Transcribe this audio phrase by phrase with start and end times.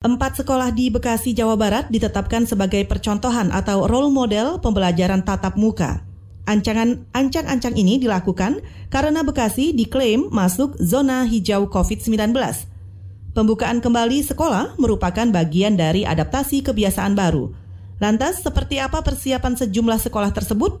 [0.00, 6.08] Empat sekolah di Bekasi, Jawa Barat ditetapkan sebagai percontohan atau role model pembelajaran tatap muka.
[6.48, 12.32] Ancangan ancang-ancang ini dilakukan karena Bekasi diklaim masuk zona hijau COVID-19.
[13.36, 17.52] Pembukaan kembali sekolah merupakan bagian dari adaptasi kebiasaan baru.
[18.00, 20.80] Lantas, seperti apa persiapan sejumlah sekolah tersebut?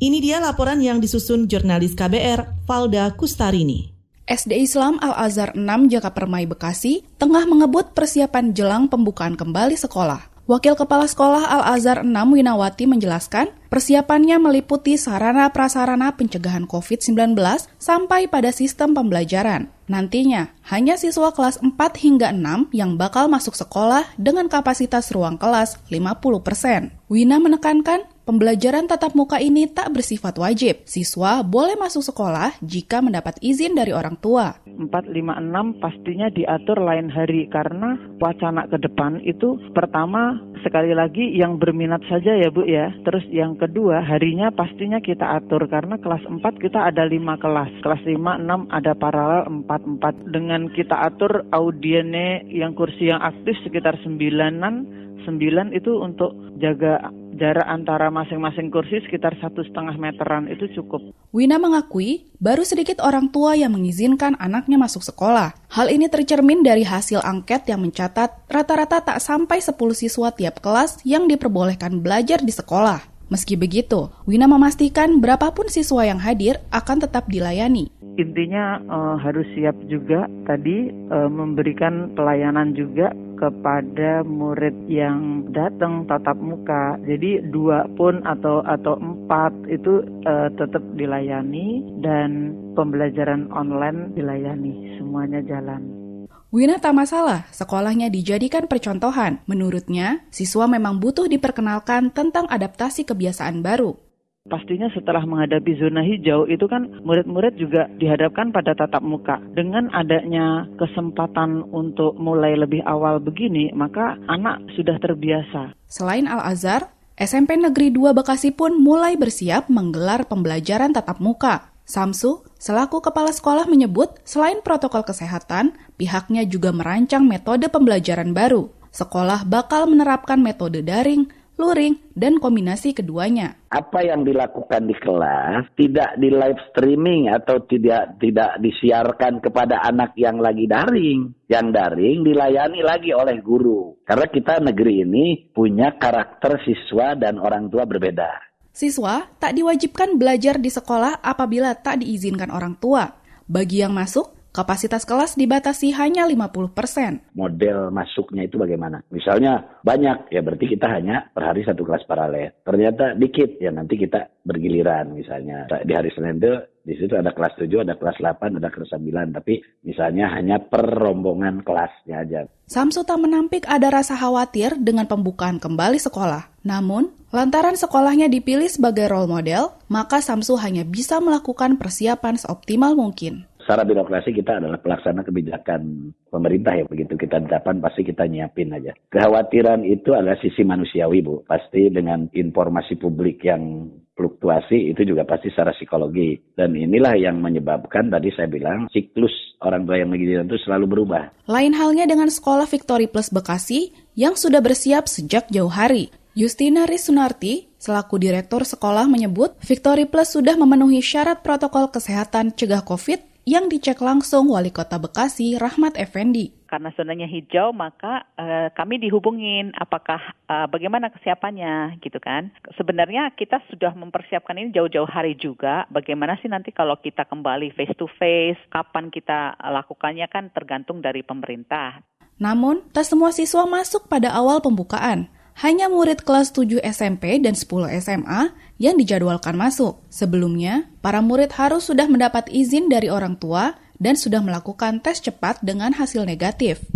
[0.00, 3.97] Ini dia laporan yang disusun jurnalis KBR, Valda Kustarini.
[4.28, 10.28] SD Islam Al-Azhar 6 Jaka Permai Bekasi tengah mengebut persiapan jelang pembukaan kembali sekolah.
[10.48, 17.36] Wakil Kepala Sekolah Al-Azhar 6 Winawati menjelaskan, persiapannya meliputi sarana prasarana pencegahan COVID-19
[17.76, 19.68] sampai pada sistem pembelajaran.
[19.92, 25.80] Nantinya, hanya siswa kelas 4 hingga 6 yang bakal masuk sekolah dengan kapasitas ruang kelas
[25.92, 26.96] 50%.
[27.12, 30.84] Wina menekankan, Pembelajaran tatap muka ini tak bersifat wajib.
[30.84, 34.52] Siswa boleh masuk sekolah jika mendapat izin dari orang tua.
[34.68, 41.24] 4, 5, 6 pastinya diatur lain hari karena wacana ke depan itu pertama sekali lagi
[41.40, 42.92] yang berminat saja ya Bu ya.
[43.00, 47.80] Terus yang kedua harinya pastinya kita atur karena kelas 4 kita ada 5 kelas.
[47.80, 50.36] Kelas 5, 6 ada paralel 4, 4.
[50.36, 55.08] Dengan kita atur audiennya yang kursi yang aktif sekitar 9-an.
[55.24, 57.08] 9 itu untuk jaga
[57.38, 61.14] jarak antara masing-masing kursi sekitar satu setengah meteran itu cukup.
[61.30, 65.54] Wina mengakui baru sedikit orang tua yang mengizinkan anaknya masuk sekolah.
[65.70, 71.00] Hal ini tercermin dari hasil angket yang mencatat rata-rata tak sampai 10 siswa tiap kelas
[71.06, 73.18] yang diperbolehkan belajar di sekolah.
[73.28, 77.92] Meski begitu, Wina memastikan berapapun siswa yang hadir akan tetap dilayani.
[78.18, 86.34] Intinya uh, harus siap juga tadi uh, memberikan pelayanan juga kepada murid yang datang tatap
[86.36, 86.98] muka.
[87.06, 94.98] Jadi dua pun atau atau empat itu uh, tetap dilayani dan pembelajaran online dilayani.
[94.98, 96.08] Semuanya jalan.
[96.48, 99.44] Wina tak masalah, sekolahnya dijadikan percontohan.
[99.44, 104.07] Menurutnya, siswa memang butuh diperkenalkan tentang adaptasi kebiasaan baru.
[104.48, 109.36] Pastinya setelah menghadapi zona hijau itu kan murid-murid juga dihadapkan pada tatap muka.
[109.52, 115.76] Dengan adanya kesempatan untuk mulai lebih awal begini, maka anak sudah terbiasa.
[115.84, 116.88] Selain Al-Azhar,
[117.20, 121.68] SMP Negeri 2 Bekasi pun mulai bersiap menggelar pembelajaran tatap muka.
[121.88, 128.68] Samsu, selaku kepala sekolah menyebut, selain protokol kesehatan, pihaknya juga merancang metode pembelajaran baru.
[128.92, 133.58] Sekolah bakal menerapkan metode daring, luring, dan kombinasi keduanya.
[133.68, 140.14] Apa yang dilakukan di kelas tidak di live streaming atau tidak tidak disiarkan kepada anak
[140.14, 141.34] yang lagi daring.
[141.50, 143.98] Yang daring dilayani lagi oleh guru.
[144.06, 148.48] Karena kita negeri ini punya karakter siswa dan orang tua berbeda.
[148.70, 153.10] Siswa tak diwajibkan belajar di sekolah apabila tak diizinkan orang tua.
[153.48, 157.30] Bagi yang masuk, Kapasitas kelas dibatasi hanya 50%.
[157.38, 159.06] Model masuknya itu bagaimana?
[159.14, 162.58] Misalnya banyak, ya berarti kita hanya per hari satu kelas paralel.
[162.66, 165.70] Ternyata dikit, ya nanti kita bergiliran misalnya.
[165.86, 169.38] Di hari Senin itu di situ ada kelas 7, ada kelas 8, ada kelas 9.
[169.38, 172.50] Tapi misalnya hanya per rombongan kelasnya aja.
[172.66, 176.50] Samsu tak menampik ada rasa khawatir dengan pembukaan kembali sekolah.
[176.66, 183.47] Namun, lantaran sekolahnya dipilih sebagai role model, maka Samsu hanya bisa melakukan persiapan seoptimal mungkin
[183.68, 188.96] secara birokrasi kita adalah pelaksana kebijakan pemerintah ya begitu kita dapat pasti kita nyiapin aja.
[189.12, 191.44] Kekhawatiran itu adalah sisi manusiawi Bu.
[191.44, 196.40] Pasti dengan informasi publik yang fluktuasi itu juga pasti secara psikologi.
[196.56, 201.44] Dan inilah yang menyebabkan tadi saya bilang siklus orang tua yang begini itu selalu berubah.
[201.44, 206.08] Lain halnya dengan sekolah Victory Plus Bekasi yang sudah bersiap sejak jauh hari.
[206.32, 213.28] Justina Risunarti, selaku direktur sekolah menyebut Victory Plus sudah memenuhi syarat protokol kesehatan cegah COVID
[213.48, 216.52] yang dicek langsung Wali Kota Bekasi Rahmat Effendi.
[216.68, 220.20] Karena zonanya hijau, maka uh, kami dihubungin apakah
[220.52, 222.52] uh, bagaimana kesiapannya gitu kan.
[222.76, 225.88] Sebenarnya kita sudah mempersiapkan ini jauh-jauh hari juga.
[225.88, 231.24] Bagaimana sih nanti kalau kita kembali face to face, kapan kita lakukannya kan tergantung dari
[231.24, 232.04] pemerintah.
[232.36, 237.90] Namun, tak semua siswa masuk pada awal pembukaan hanya murid kelas 7 SMP dan 10
[237.98, 239.98] SMA yang dijadwalkan masuk.
[240.06, 245.58] Sebelumnya, para murid harus sudah mendapat izin dari orang tua dan sudah melakukan tes cepat
[245.58, 246.86] dengan hasil negatif.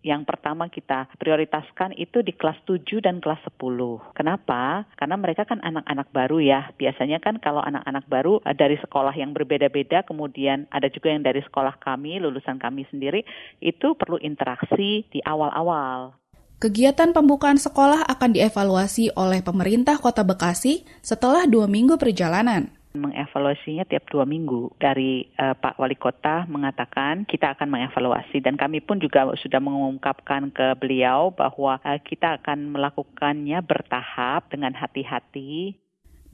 [0.00, 4.16] Yang pertama kita prioritaskan itu di kelas 7 dan kelas 10.
[4.16, 4.88] Kenapa?
[4.96, 6.60] Karena mereka kan anak-anak baru ya.
[6.76, 11.44] Biasanya kan kalau anak-anak baru eh, dari sekolah yang berbeda-beda, kemudian ada juga yang dari
[11.44, 13.24] sekolah kami, lulusan kami sendiri,
[13.60, 16.19] itu perlu interaksi di awal-awal.
[16.60, 22.68] Kegiatan pembukaan sekolah akan dievaluasi oleh pemerintah Kota Bekasi setelah dua minggu perjalanan.
[22.92, 24.76] mengevaluasinya tiap dua minggu.
[24.76, 30.52] Dari uh, Pak Wali Kota mengatakan kita akan mengevaluasi dan kami pun juga sudah mengungkapkan
[30.52, 35.80] ke beliau bahwa uh, kita akan melakukannya bertahap dengan hati-hati.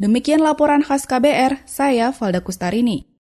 [0.03, 3.16] Demikian laporan khas KBR, saya Valda Kustarini.